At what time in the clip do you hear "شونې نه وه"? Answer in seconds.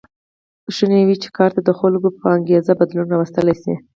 0.75-1.15